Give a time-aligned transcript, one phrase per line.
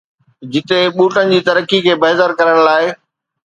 [0.53, 2.85] جتي ٻوٽن جي ترقي کي بهتر ڪرڻ لاء